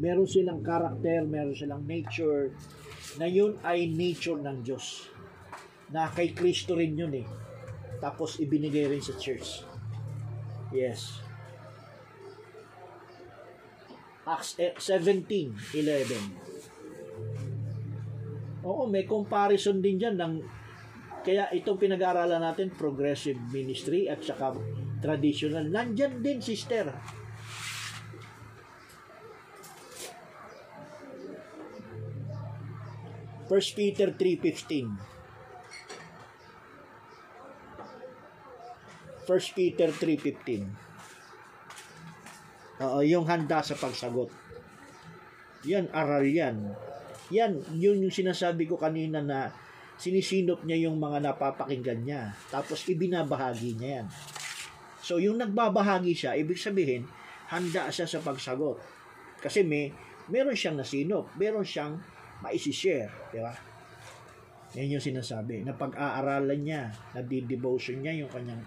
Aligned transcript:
Meron 0.00 0.24
silang 0.24 0.64
karakter, 0.64 1.28
meron 1.28 1.52
silang 1.52 1.84
nature, 1.84 2.56
na 3.20 3.28
yun 3.28 3.60
ay 3.60 3.92
nature 3.92 4.40
ng 4.40 4.64
Diyos. 4.64 5.12
Na 5.92 6.08
kay 6.08 6.32
Kristo 6.32 6.72
rin 6.72 6.96
yun 6.96 7.12
eh. 7.12 7.28
Tapos 8.00 8.40
ibinigay 8.40 8.88
rin 8.88 9.04
sa 9.04 9.12
church. 9.20 9.60
Yes. 10.72 11.20
Acts 14.24 14.56
eh, 14.56 14.72
17, 14.78 15.52
11. 15.76 18.64
Oo, 18.64 18.88
may 18.88 19.04
comparison 19.04 19.84
din 19.84 20.00
dyan 20.00 20.16
ng 20.16 20.40
kaya 21.20 21.52
itong 21.52 21.76
pinag-aaralan 21.76 22.40
natin, 22.40 22.72
progressive 22.72 23.36
ministry 23.52 24.08
at 24.08 24.24
saka 24.24 24.56
traditional, 25.04 25.68
nandyan 25.68 26.24
din, 26.24 26.40
sister. 26.40 26.88
First 33.50 33.74
Peter 33.74 34.14
3.15 34.14 34.94
First 39.26 39.58
Peter 39.58 39.90
3.15 39.90 40.70
Oo, 42.78 43.02
yung 43.02 43.26
handa 43.26 43.58
sa 43.58 43.74
pagsagot. 43.74 44.30
Yan, 45.66 45.90
aral 45.90 46.22
yan. 46.30 46.78
Yan, 47.34 47.58
yun 47.74 47.98
yung 47.98 48.14
sinasabi 48.14 48.70
ko 48.70 48.78
kanina 48.78 49.18
na 49.18 49.50
sinisinop 49.98 50.62
niya 50.62 50.86
yung 50.86 51.02
mga 51.02 51.18
napapakinggan 51.18 52.06
niya. 52.06 52.30
Tapos 52.54 52.86
ibinabahagi 52.86 53.74
niya 53.74 53.90
yan. 53.98 54.06
So, 55.02 55.18
yung 55.18 55.42
nagbabahagi 55.42 56.14
siya, 56.14 56.38
ibig 56.38 56.62
sabihin, 56.62 57.02
handa 57.50 57.90
siya 57.90 58.06
sa 58.06 58.22
pagsagot. 58.22 58.78
Kasi 59.42 59.66
may, 59.66 59.90
meron 60.30 60.54
siyang 60.54 60.78
nasinop, 60.78 61.34
meron 61.34 61.66
siyang 61.66 61.98
maisishare, 62.40 63.10
di 63.32 63.38
ba? 63.40 63.52
Yan 64.78 64.96
yung 64.98 65.02
sinasabi, 65.02 65.66
na 65.66 65.74
pag-aaralan 65.74 66.60
niya, 66.62 66.94
na 67.12 67.20
devotion 67.26 68.00
niya 68.00 68.22
yung 68.22 68.30
kanyang 68.30 68.62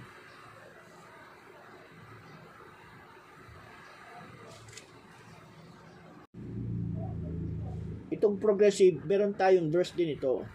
itong 8.14 8.40
progressive, 8.40 9.04
meron 9.04 9.36
tayong 9.36 9.68
verse 9.68 9.92
din 10.00 10.16
ito. 10.16 10.48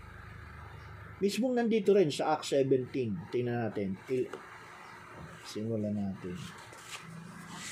Mismong 1.21 1.59
nandito 1.59 1.93
rin 1.93 2.09
sa 2.09 2.39
Acts 2.39 2.57
17. 2.57 3.29
Tingnan 3.29 3.69
natin. 3.69 3.99
Il- 4.09 4.31
Simulan 5.45 5.93
natin. 5.93 6.33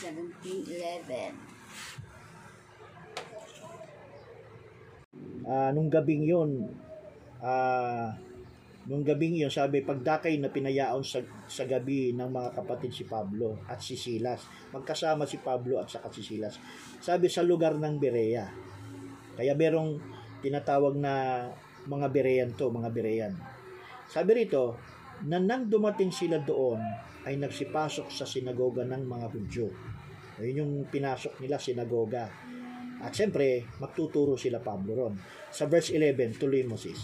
1711. 0.02 1.32
Ah, 5.46 5.70
nung 5.70 5.86
gabing 5.86 6.26
yun, 6.26 6.66
ah, 7.38 8.10
nung 8.90 9.06
gabing 9.06 9.38
yun, 9.38 9.50
sabi, 9.50 9.86
pagdakay 9.86 10.42
na 10.42 10.50
pinayaon 10.50 11.06
sa, 11.06 11.22
sa 11.46 11.62
gabi 11.70 12.10
ng 12.18 12.26
mga 12.26 12.50
kapatid 12.58 12.90
si 12.90 13.06
Pablo 13.06 13.62
at 13.70 13.78
si 13.78 13.94
Silas. 13.94 14.42
Magkasama 14.74 15.22
si 15.22 15.38
Pablo 15.38 15.78
at 15.78 15.86
saka 15.86 16.10
si 16.10 16.26
Silas. 16.26 16.58
Sabi 16.98 17.30
sa 17.30 17.46
lugar 17.46 17.78
ng 17.78 17.94
Berea. 18.02 18.46
Kaya 19.38 19.54
merong 19.54 20.02
tinatawag 20.42 20.98
na 20.98 21.46
mga 21.86 22.06
Berean 22.10 22.50
to, 22.58 22.66
mga 22.66 22.90
Berean. 22.90 23.34
Sabi 24.10 24.42
rito, 24.42 24.74
na 25.30 25.38
nang 25.38 25.70
dumating 25.70 26.10
sila 26.10 26.42
doon, 26.42 26.82
ay 27.26 27.38
nagsipasok 27.38 28.10
sa 28.10 28.26
sinagoga 28.26 28.86
ng 28.86 29.02
mga 29.02 29.26
Hudyo. 29.30 29.66
Ayun 30.38 30.60
yung 30.62 30.72
pinasok 30.92 31.42
nila, 31.42 31.56
sinagoga. 31.58 32.28
At 33.06 33.14
siyempre, 33.14 33.62
magtuturo 33.78 34.34
sila 34.34 34.58
Pablo 34.58 34.98
ron. 34.98 35.14
Sa 35.54 35.70
verse 35.70 35.94
11, 35.94 36.42
tuloy 36.42 36.66
mo 36.66 36.74
sis. 36.74 36.98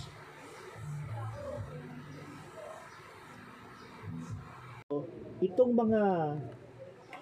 Itong 5.38 5.78
mga 5.78 6.02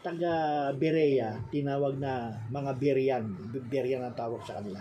taga 0.01 0.33
Berea, 0.73 1.37
tinawag 1.53 2.01
na 2.01 2.33
mga 2.49 2.73
Berian, 2.81 3.25
Berian 3.69 4.01
ang 4.01 4.17
tawag 4.17 4.41
sa 4.49 4.57
kanila. 4.57 4.81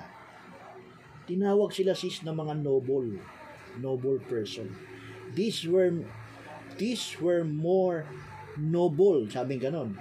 Tinawag 1.28 1.76
sila 1.76 1.92
sis 1.92 2.24
na 2.24 2.32
mga 2.32 2.56
noble, 2.56 3.20
noble 3.84 4.24
person. 4.32 4.72
These 5.36 5.68
were 5.68 5.92
these 6.80 7.20
were 7.20 7.44
more 7.44 8.08
noble, 8.56 9.28
sabi 9.28 9.60
ganon. 9.60 10.00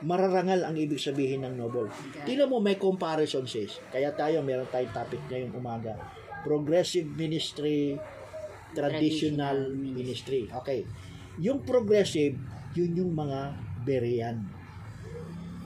Mararangal 0.00 0.64
ang 0.64 0.76
ibig 0.80 0.96
sabihin 0.96 1.44
ng 1.44 1.60
noble. 1.60 1.92
Tingnan 2.24 2.48
mo 2.48 2.56
may 2.56 2.80
comparison 2.80 3.44
sis. 3.44 3.76
Kaya 3.92 4.16
tayo 4.16 4.40
meron 4.40 4.68
tayong 4.72 4.96
topic 4.96 5.20
ngayong 5.28 5.52
umaga. 5.52 5.92
Progressive 6.40 7.04
ministry, 7.04 8.00
traditional, 8.72 8.96
Traditional 8.96 9.58
ministry. 9.76 10.42
Okay. 10.48 10.88
Yung 11.36 11.60
progressive, 11.68 12.36
yun 12.72 12.96
yung 12.96 13.12
mga 13.12 13.68
Berean. 13.80 14.44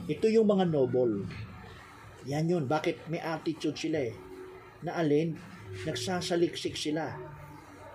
Ito 0.07 0.27
yung 0.31 0.47
mga 0.47 0.67
noble. 0.67 1.27
Yan 2.27 2.47
yun. 2.47 2.63
Bakit 2.67 3.07
may 3.07 3.19
attitude 3.19 3.75
sila 3.75 4.03
eh? 4.03 4.15
Na 4.83 4.99
alin? 4.99 5.35
Nagsasaliksik 5.83 6.75
sila. 6.75 7.11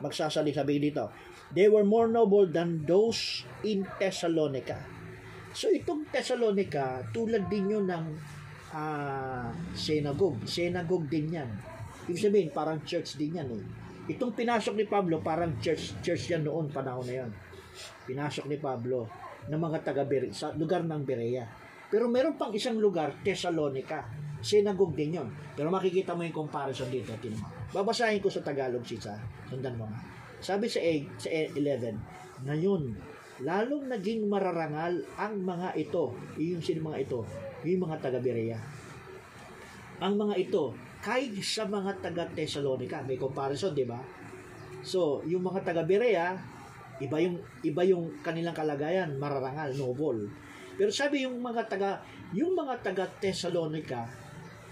Magsasalik 0.00 0.56
sabi 0.56 0.80
dito. 0.80 1.12
They 1.52 1.68
were 1.68 1.84
more 1.84 2.08
noble 2.08 2.48
than 2.48 2.84
those 2.88 3.42
in 3.66 3.84
Thessalonica. 3.98 4.99
So 5.50 5.66
itong 5.70 6.06
Thessalonica, 6.10 7.02
tulad 7.10 7.50
din 7.50 7.74
yun 7.74 7.86
ng 7.90 8.06
ah, 8.74 9.50
synagogue. 9.74 10.46
Synagogue 10.46 11.10
din 11.10 11.34
yan. 11.34 11.50
Ibig 12.06 12.22
sabihin, 12.22 12.50
parang 12.54 12.82
church 12.86 13.18
din 13.18 13.38
yan 13.38 13.48
eh. 13.50 13.64
Itong 14.10 14.34
pinasok 14.34 14.74
ni 14.74 14.86
Pablo, 14.86 15.22
parang 15.22 15.54
church, 15.62 15.94
church 16.02 16.30
yan 16.34 16.42
noon, 16.42 16.66
panahon 16.70 17.06
na 17.06 17.14
yan. 17.22 17.30
Pinasok 18.06 18.50
ni 18.50 18.58
Pablo 18.58 19.06
ng 19.46 19.60
mga 19.60 19.78
taga 19.86 20.04
sa 20.34 20.50
lugar 20.54 20.82
ng 20.82 21.02
Berea. 21.06 21.46
Pero 21.90 22.06
meron 22.06 22.38
pang 22.38 22.54
isang 22.54 22.78
lugar, 22.78 23.18
Thessalonica. 23.22 24.06
Synagogue 24.40 24.96
din 24.96 25.20
yon. 25.20 25.28
Pero 25.52 25.68
makikita 25.68 26.16
mo 26.16 26.24
yung 26.24 26.32
comparison 26.32 26.88
dito. 26.88 27.12
Tinan 27.20 27.44
mo. 27.44 27.46
Babasahin 27.76 28.24
ko 28.24 28.32
sa 28.32 28.40
Tagalog, 28.40 28.86
Sisa. 28.86 29.12
Sundan 29.50 29.76
mo 29.76 29.84
nga. 29.84 30.00
Sabi 30.40 30.64
sa, 30.64 30.80
A, 30.80 30.94
sa 31.20 31.28
11, 31.28 32.48
Ngayon, 32.48 32.96
lalong 33.40 33.88
naging 33.88 34.28
mararangal 34.28 35.00
ang 35.16 35.40
mga 35.40 35.72
ito. 35.76 36.12
Yung 36.36 36.60
sino 36.60 36.84
mga 36.84 37.08
ito? 37.08 37.24
Yung 37.64 37.80
mga 37.88 37.96
taga 38.00 38.20
Berea. 38.20 38.60
Ang 40.00 40.16
mga 40.16 40.34
ito, 40.36 40.72
kahit 41.00 41.36
sa 41.40 41.64
mga 41.64 42.00
taga 42.00 42.24
Thessalonica, 42.32 43.00
may 43.04 43.16
comparison, 43.16 43.72
di 43.72 43.88
ba? 43.88 44.00
So, 44.80 45.24
yung 45.28 45.44
mga 45.44 45.64
taga 45.64 45.84
Berea, 45.84 46.36
iba 47.00 47.16
yung 47.20 47.40
iba 47.64 47.82
yung 47.84 48.20
kanilang 48.20 48.56
kalagayan, 48.56 49.16
mararangal, 49.16 49.72
noble. 49.76 50.28
Pero 50.76 50.92
sabi 50.92 51.24
yung 51.24 51.40
mga 51.40 51.68
taga 51.68 52.00
yung 52.32 52.56
mga 52.56 52.80
taga 52.84 53.04
Thessalonica, 53.20 54.08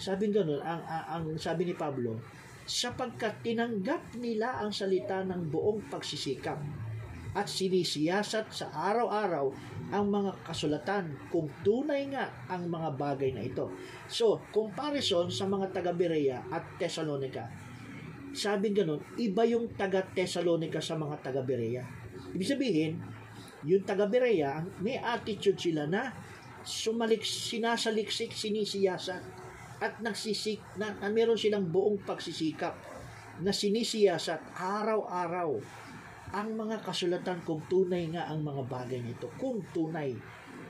sabi 0.01 0.33
ganoon, 0.33 0.61
ang, 0.61 0.81
ang, 0.85 1.05
ang 1.09 1.25
sabi 1.41 1.69
ni 1.69 1.75
Pablo, 1.77 2.21
sapagkat 2.69 3.41
tinanggap 3.41 4.17
nila 4.21 4.61
ang 4.61 4.73
salita 4.73 5.25
ng 5.25 5.49
buong 5.49 5.89
pagsisikap 5.89 6.88
at 7.37 7.47
sinisiyasat 7.49 8.47
sa 8.53 8.67
araw-araw 8.73 9.53
ang 9.93 10.05
mga 10.09 10.33
kasulatan 10.45 11.13
kung 11.33 11.49
tunay 11.65 12.09
nga 12.13 12.29
ang 12.49 12.69
mga 12.69 12.97
bagay 12.97 13.33
na 13.33 13.45
ito. 13.45 13.73
So, 14.09 14.41
comparison 14.53 15.29
sa 15.33 15.49
mga 15.49 15.73
taga 15.73 15.93
Berea 15.93 16.45
at 16.49 16.77
Thessalonica, 16.81 17.49
sabi 18.33 18.73
ganun, 18.73 19.01
iba 19.17 19.45
yung 19.49 19.73
taga 19.77 20.05
Thessalonica 20.05 20.81
sa 20.81 20.97
mga 20.97 21.21
taga 21.25 21.41
Berea. 21.45 21.85
Ibig 22.33 22.49
sabihin, 22.49 22.93
yung 23.65 23.85
taga 23.85 24.05
Berea, 24.05 24.61
may 24.85 25.01
attitude 25.01 25.59
sila 25.59 25.89
na 25.89 26.13
sumalik, 26.63 27.25
sinasaliksik, 27.25 28.37
sinisiyasa 28.37 29.21
at 29.79 30.03
nagsisik, 30.03 30.61
na, 30.75 30.91
na 30.99 31.09
meron 31.09 31.39
silang 31.39 31.65
buong 31.71 32.03
pagsisikap 32.03 32.75
na 33.39 33.55
sinisiyasat 33.55 34.59
araw-araw 34.59 35.63
ang 36.33 36.55
mga 36.57 36.85
kasulatan 36.85 37.41
kung 37.45 37.65
tunay 37.67 38.09
nga 38.13 38.29
ang 38.29 38.45
mga 38.45 38.63
bagay 38.69 39.01
nito. 39.01 39.33
Kung 39.41 39.65
tunay, 39.73 40.13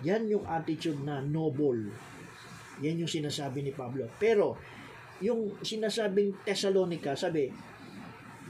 yan 0.07 0.31
yung 0.31 0.47
attitude 0.47 1.03
na 1.03 1.19
noble. 1.19 1.91
Yan 2.79 3.03
yung 3.03 3.11
sinasabi 3.11 3.67
ni 3.67 3.73
Pablo. 3.75 4.07
Pero, 4.23 4.55
yung 5.19 5.59
sinasabing 5.59 6.47
Thessalonica, 6.47 7.19
sabi, 7.19 7.51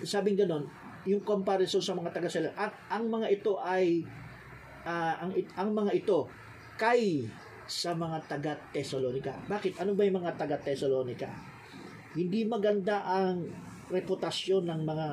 sabing 0.04 0.36
ganon, 0.36 0.68
yung 1.08 1.24
comparison 1.24 1.80
sa 1.80 1.96
mga 1.96 2.12
taga 2.12 2.28
ang, 2.52 2.72
ang 2.92 3.04
mga 3.08 3.26
ito 3.32 3.56
ay 3.64 4.04
ah, 4.84 5.16
ang 5.24 5.32
ang 5.56 5.70
mga 5.72 5.92
ito 5.96 6.28
kay 6.76 7.24
sa 7.68 7.96
mga 7.96 8.24
taga 8.28 8.52
Thessalonica. 8.72 9.36
Bakit? 9.48 9.80
Ano 9.80 9.96
ba 9.96 10.04
yung 10.04 10.20
mga 10.20 10.36
taga 10.36 10.56
Thessalonica? 10.60 11.28
Hindi 12.16 12.44
maganda 12.44 13.04
ang 13.04 13.44
reputasyon 13.88 14.68
ng 14.68 14.80
mga 14.84 15.06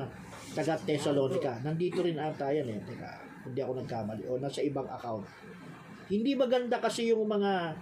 taga 0.54 0.76
Thessalonica. 0.78 1.58
Nandito 1.64 2.04
rin 2.04 2.20
ata 2.20 2.52
yan 2.52 2.68
eh. 2.70 2.78
Teka, 2.84 3.10
hindi 3.48 3.60
ako 3.62 3.72
nagkamali. 3.82 4.22
O 4.30 4.38
nasa 4.38 4.62
ibang 4.62 4.86
account. 4.86 5.26
Hindi 6.06 6.38
maganda 6.38 6.78
kasi 6.78 7.10
yung 7.10 7.26
mga 7.26 7.74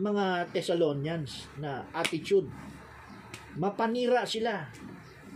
mga 0.00 0.48
Thessalonians 0.52 1.52
na 1.60 1.84
attitude. 1.92 2.48
Mapanira 3.60 4.24
sila. 4.24 4.64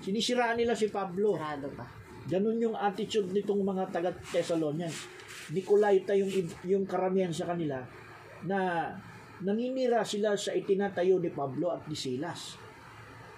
Sinisiraan 0.00 0.56
nila 0.56 0.72
si 0.72 0.88
Pablo. 0.88 1.36
Sarado 1.36 1.68
pa. 1.76 1.84
Ganun 2.26 2.58
yung 2.58 2.76
attitude 2.76 3.30
nitong 3.30 3.60
mga 3.60 3.84
taga 3.92 4.10
Thessalonians. 4.32 5.12
Nicolaita 5.52 6.16
yung 6.16 6.30
yung 6.64 6.84
karamihan 6.88 7.30
sa 7.30 7.52
kanila 7.52 7.78
na 8.48 8.90
naninira 9.44 10.00
sila 10.00 10.32
sa 10.34 10.56
itinatayo 10.56 11.20
ni 11.20 11.28
Pablo 11.30 11.70
at 11.76 11.84
ni 11.86 11.94
Silas. 11.94 12.65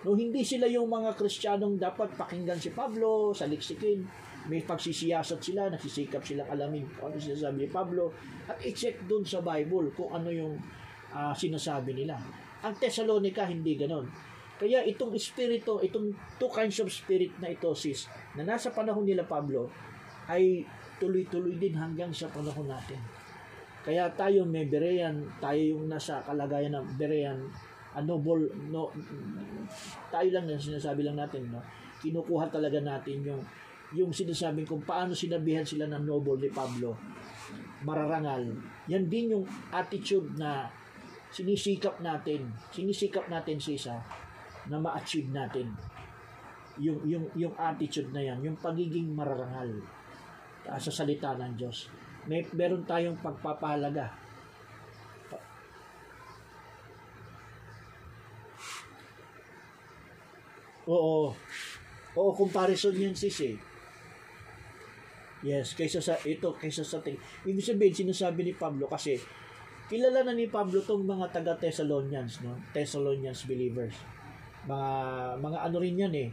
No, 0.06 0.14
hindi 0.14 0.46
sila 0.46 0.70
yung 0.70 0.86
mga 0.86 1.18
Kristiyanong 1.18 1.74
dapat 1.74 2.14
pakinggan 2.14 2.62
si 2.62 2.70
Pablo, 2.70 3.34
saliksikin. 3.34 4.06
May 4.46 4.62
pagsisiyasat 4.62 5.42
sila, 5.42 5.66
nagsisikap 5.68 6.22
silang 6.22 6.48
alamin 6.48 6.86
kung 6.96 7.10
ano 7.10 7.18
sinasabi 7.20 7.66
ni 7.66 7.68
Pablo 7.68 8.14
at 8.48 8.56
i-check 8.64 9.04
dun 9.04 9.26
sa 9.26 9.42
Bible 9.42 9.92
kung 9.92 10.08
ano 10.14 10.30
yung 10.30 10.54
ah, 11.12 11.34
sinasabi 11.34 11.92
nila. 11.92 12.16
Ang 12.62 12.74
Thessalonica 12.78 13.44
hindi 13.44 13.74
ganon. 13.74 14.08
Kaya 14.58 14.82
itong 14.86 15.14
espiritu, 15.14 15.78
itong 15.78 16.10
two 16.40 16.50
kinds 16.50 16.78
of 16.82 16.90
spirit 16.90 17.30
na 17.38 17.54
ito, 17.54 17.70
sis, 17.78 18.10
na 18.34 18.42
nasa 18.42 18.74
panahon 18.74 19.06
nila 19.06 19.22
Pablo, 19.22 19.70
ay 20.26 20.66
tuloy-tuloy 20.98 21.54
din 21.58 21.78
hanggang 21.78 22.10
sa 22.10 22.26
panahon 22.26 22.66
natin. 22.66 22.98
Kaya 23.86 24.10
tayo 24.18 24.42
may 24.42 24.66
Berean, 24.66 25.22
tayo 25.38 25.78
yung 25.78 25.86
nasa 25.86 26.18
kalagayan 26.26 26.74
ng 26.74 26.86
Berean, 26.98 27.38
a 27.98 28.00
noble, 28.06 28.46
no, 28.70 28.94
tayo 30.14 30.28
lang 30.30 30.46
yan, 30.46 30.60
sinasabi 30.60 31.02
lang 31.02 31.18
natin, 31.18 31.50
no? 31.50 31.58
kinukuha 31.98 32.46
talaga 32.46 32.78
natin 32.78 33.26
yung 33.26 33.42
yung 33.96 34.12
sinasabing 34.12 34.68
kung 34.68 34.84
paano 34.84 35.16
sinabihan 35.16 35.64
sila 35.64 35.88
ng 35.88 36.04
noble 36.04 36.36
ni 36.44 36.50
Pablo, 36.52 36.92
mararangal. 37.88 38.44
Yan 38.92 39.08
din 39.08 39.32
yung 39.32 39.44
attitude 39.72 40.36
na 40.36 40.68
sinisikap 41.32 41.96
natin, 42.04 42.52
sinisikap 42.68 43.24
natin 43.32 43.56
sisa 43.56 43.96
na 44.68 44.76
ma-achieve 44.76 45.32
natin. 45.32 45.72
Yung, 46.78 47.00
yung, 47.08 47.24
yung 47.32 47.54
attitude 47.56 48.12
na 48.12 48.20
yan, 48.20 48.44
yung 48.44 48.60
pagiging 48.60 49.08
mararangal 49.16 49.80
sa 50.76 50.92
salita 50.92 51.32
ng 51.40 51.56
Diyos. 51.56 51.88
May, 52.28 52.44
meron 52.52 52.84
tayong 52.84 53.16
pagpapahalaga. 53.24 54.12
Oo. 60.88 61.36
Oo, 62.16 62.30
comparison 62.32 62.96
yan 62.96 63.12
sis 63.12 63.38
eh. 63.44 63.56
Yes, 65.44 65.78
kaysa 65.78 66.02
sa 66.02 66.18
ito, 66.26 66.50
kaysa 66.58 66.82
sa 66.82 66.98
ting. 66.98 67.14
Ibig 67.46 67.62
sabihin, 67.62 67.94
sinasabi 67.94 68.42
ni 68.42 68.54
Pablo 68.58 68.90
kasi 68.90 69.14
kilala 69.86 70.26
na 70.26 70.34
ni 70.34 70.50
Pablo 70.50 70.82
tong 70.82 71.06
mga 71.06 71.30
taga 71.30 71.54
Thessalonians, 71.54 72.42
no? 72.42 72.58
Thessalonians 72.74 73.46
believers. 73.46 73.94
Mga 74.66 74.90
mga 75.38 75.58
ano 75.62 75.76
rin 75.78 76.02
yan 76.02 76.14
eh. 76.16 76.28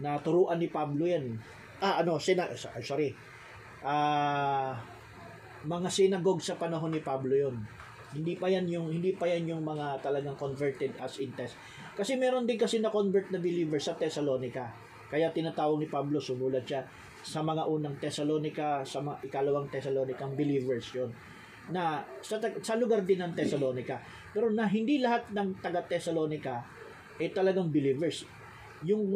Naturuan 0.00 0.56
ni 0.56 0.72
Pablo 0.72 1.04
yan. 1.04 1.36
Ah, 1.84 2.00
ano, 2.00 2.16
sina, 2.16 2.48
sorry. 2.56 3.12
Ah, 3.84 4.80
mga 5.68 5.88
synagogue 5.92 6.40
sa 6.40 6.56
panahon 6.56 6.94
ni 6.94 7.04
Pablo 7.04 7.36
yon. 7.36 7.60
Hindi 8.16 8.34
pa 8.40 8.48
yan 8.48 8.64
yung 8.72 8.88
hindi 8.88 9.12
pa 9.12 9.28
yan 9.28 9.44
yung 9.52 9.62
mga 9.62 10.00
talagang 10.00 10.34
converted 10.40 10.96
as 10.96 11.20
in 11.20 11.30
test. 11.36 11.60
Kasi 11.92 12.16
meron 12.16 12.48
din 12.48 12.56
kasi 12.56 12.80
na 12.80 12.88
convert 12.88 13.28
na 13.28 13.40
believer 13.40 13.76
sa 13.76 13.92
Thessalonica. 13.92 14.72
Kaya 15.12 15.30
tinatawag 15.30 15.78
ni 15.78 15.88
Pablo 15.88 16.18
sumulat 16.18 16.64
siya 16.64 16.82
sa 17.20 17.44
mga 17.44 17.68
unang 17.68 17.96
Thessalonica, 18.00 18.82
sa 18.82 19.04
mga 19.04 19.28
ikalawang 19.28 19.68
Thessalonicang 19.68 20.32
believers 20.34 20.88
yon 20.96 21.10
na 21.66 21.98
sa, 22.22 22.38
sa 22.38 22.78
lugar 22.78 23.02
din 23.02 23.18
ng 23.18 23.34
Thessalonica. 23.34 23.98
Pero 24.30 24.54
na 24.54 24.70
hindi 24.70 25.02
lahat 25.02 25.34
ng 25.34 25.58
taga 25.58 25.82
Thessalonica 25.82 26.62
eh 27.18 27.32
talagang 27.32 27.72
believers. 27.72 28.22
Yung 28.84 29.08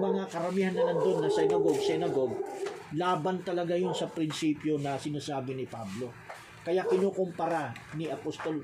mga 0.00 0.24
karamihan 0.26 0.72
na 0.72 0.88
nandun 0.90 1.20
na 1.20 1.30
synagogue, 1.30 1.78
synagogue, 1.78 2.36
laban 2.96 3.44
talaga 3.44 3.76
yun 3.76 3.92
sa 3.92 4.08
prinsipyo 4.08 4.80
na 4.80 4.96
sinasabi 4.96 5.52
ni 5.52 5.68
Pablo. 5.68 6.25
Kaya 6.66 6.82
kinukumpara 6.82 7.70
ni 7.94 8.10
Apostol, 8.10 8.58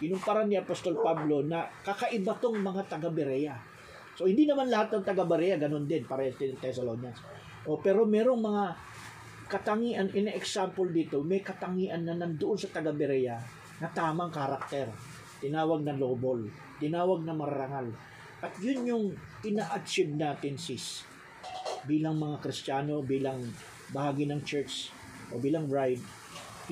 kinumpara 0.00 0.48
ni 0.48 0.56
Apostol 0.56 0.96
Pablo 0.96 1.44
na 1.44 1.68
kakaiba 1.84 2.32
tong 2.40 2.56
mga 2.56 2.88
taga 2.88 3.12
Berea. 3.12 3.52
So 4.16 4.24
hindi 4.24 4.48
naman 4.48 4.72
lahat 4.72 4.96
ng 4.96 5.04
taga 5.04 5.28
Berea 5.28 5.60
ganun 5.60 5.84
din, 5.84 6.08
din 6.08 6.56
ng 6.56 6.60
Thessalonians. 6.64 7.20
O 7.68 7.76
pero 7.76 8.08
merong 8.08 8.40
mga 8.40 8.64
katangian, 9.52 10.08
ina-example 10.16 10.88
dito, 10.88 11.20
may 11.20 11.44
katangian 11.44 12.08
na 12.08 12.16
nandoon 12.16 12.56
sa 12.56 12.72
taga 12.72 12.88
Berea 12.88 13.36
na 13.84 13.88
tamang 13.92 14.32
karakter. 14.32 14.88
Tinawag 15.44 15.84
na 15.84 15.92
lobol, 15.92 16.48
tinawag 16.80 17.20
na 17.20 17.36
mararangal. 17.36 17.92
At 18.40 18.56
yun 18.64 18.88
yung 18.88 19.04
ina-achieve 19.44 20.16
natin 20.16 20.56
sis 20.56 21.04
bilang 21.84 22.16
mga 22.16 22.40
Kristiyano, 22.40 23.04
bilang 23.04 23.44
bahagi 23.92 24.24
ng 24.24 24.40
church 24.40 24.88
o 25.28 25.36
bilang 25.36 25.68
bride, 25.68 26.00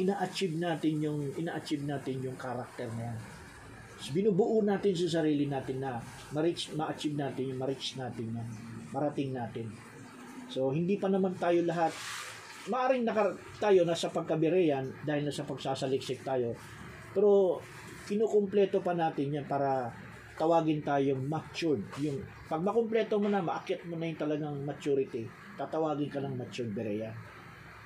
ina-achieve 0.00 0.56
natin 0.56 0.94
yung 1.04 1.20
ina-achieve 1.36 1.84
natin 1.84 2.20
yung 2.24 2.36
karakter 2.40 2.88
na 2.96 3.12
yan. 3.12 3.18
So, 4.00 4.16
binubuo 4.16 4.64
natin 4.64 4.96
sa 4.96 5.20
sarili 5.20 5.44
natin 5.44 5.84
na 5.84 6.00
ma-reach, 6.32 6.72
ma-achieve 6.72 7.20
natin 7.20 7.52
yung 7.52 7.60
ma-reach 7.60 8.00
natin 8.00 8.32
yan, 8.32 8.48
marating 8.96 9.36
natin. 9.36 9.68
So, 10.48 10.72
hindi 10.72 10.96
pa 10.96 11.12
naman 11.12 11.36
tayo 11.36 11.62
lahat 11.68 11.92
maaring 12.68 13.08
naka, 13.08 13.32
tayo 13.56 13.88
nasa 13.88 14.12
pagkabireyan 14.12 15.06
dahil 15.06 15.24
nasa 15.24 15.48
pagsasaliksik 15.48 16.20
tayo. 16.20 16.52
Pero 17.16 17.62
kinukumpleto 18.04 18.84
pa 18.84 18.92
natin 18.92 19.40
yan 19.40 19.46
para 19.48 19.88
tawagin 20.36 20.84
tayong 20.84 21.24
matured. 21.24 21.80
Yung, 22.04 22.20
pag 22.50 22.60
makumpleto 22.60 23.16
mo 23.16 23.32
na, 23.32 23.40
maakyat 23.40 23.86
mo 23.88 23.96
na 23.96 24.10
yung 24.10 24.20
talagang 24.20 24.56
maturity, 24.66 25.24
tatawagin 25.56 26.10
ka 26.10 26.20
ng 26.20 26.34
matured 26.36 26.72
berean. 26.74 27.14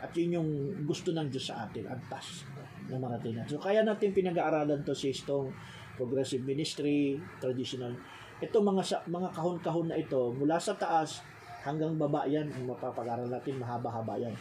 At 0.04 0.12
yun 0.12 0.36
yung 0.36 0.50
gusto 0.84 1.16
ng 1.16 1.32
Diyos 1.32 1.48
sa 1.48 1.64
atin, 1.64 1.88
antas 1.88 2.44
ng 2.92 3.00
mga 3.00 3.16
tinan. 3.24 3.46
So 3.48 3.56
kaya 3.56 3.80
natin 3.80 4.12
pinag-aaralan 4.12 4.84
to 4.84 4.92
sa 4.92 5.08
istong 5.08 5.48
progressive 5.96 6.44
ministry, 6.44 7.16
traditional. 7.40 7.96
Ito 8.44 8.60
mga 8.60 9.08
mga 9.08 9.28
kahon-kahon 9.32 9.88
na 9.88 9.96
ito, 9.96 10.28
mula 10.36 10.60
sa 10.60 10.76
taas 10.76 11.24
hanggang 11.64 11.96
baba 11.96 12.28
yan, 12.28 12.52
ang 12.52 12.68
mapapag-aral 12.68 13.32
natin, 13.32 13.56
mahaba-haba 13.56 14.20
yan. 14.20 14.36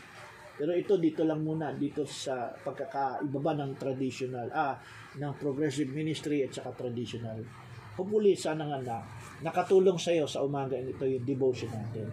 Pero 0.54 0.70
ito 0.76 1.00
dito 1.02 1.26
lang 1.26 1.42
muna 1.42 1.74
dito 1.74 2.06
sa 2.06 2.54
pagkakaibaba 2.62 3.58
ng 3.58 3.72
traditional 3.74 4.54
ah 4.54 4.78
ng 5.18 5.34
progressive 5.42 5.90
ministry 5.90 6.46
at 6.46 6.54
saka 6.54 6.78
traditional. 6.78 7.42
Hopefully 7.98 8.38
sana 8.38 8.70
nga 8.70 8.80
na 8.82 8.98
nakatulong 9.42 9.98
sa 9.98 10.14
iyo 10.14 10.30
sa 10.30 10.46
umaga 10.46 10.78
ito 10.78 11.06
yung 11.06 11.26
devotion 11.26 11.74
natin. 11.74 12.06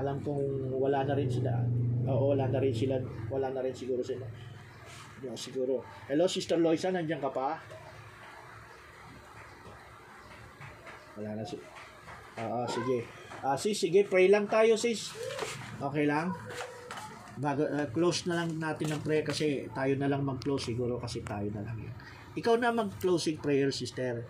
Alam 0.00 0.24
kong 0.24 0.72
wala 0.72 1.04
na 1.04 1.12
rin 1.12 1.28
sila. 1.28 1.52
Oo, 2.08 2.32
wala 2.32 2.48
na 2.48 2.62
rin 2.62 2.72
sila. 2.72 2.96
Wala 3.28 3.52
na 3.52 3.60
rin 3.60 3.74
siguro 3.74 4.00
sila. 4.00 4.24
Yeah, 5.20 5.36
siguro. 5.36 5.84
Hello, 6.08 6.24
Sister 6.24 6.56
Loisa, 6.56 6.88
nandiyan 6.88 7.20
ka 7.20 7.28
pa? 7.28 7.60
Wala 11.20 11.36
na 11.36 11.44
si. 11.44 11.60
Oo, 12.40 12.60
sige. 12.64 13.04
Ah, 13.44 13.56
sis, 13.56 13.76
sige, 13.76 14.08
pray 14.08 14.32
lang 14.32 14.48
tayo, 14.48 14.76
sis. 14.80 15.12
Okay 15.80 16.08
lang? 16.08 16.32
bago 17.40 17.64
uh, 17.64 17.88
close 17.88 18.28
na 18.28 18.44
lang 18.44 18.60
natin 18.60 18.92
ng 18.92 19.00
prayer 19.00 19.24
kasi 19.24 19.64
tayo 19.72 19.96
na 19.96 20.12
lang 20.12 20.20
mag-close 20.20 20.70
siguro 20.70 21.00
kasi 21.00 21.24
tayo 21.24 21.48
na 21.56 21.64
lang. 21.64 21.80
Ikaw 22.36 22.60
na 22.60 22.70
mag-closing 22.70 23.40
prayer, 23.40 23.72
sister. 23.72 24.28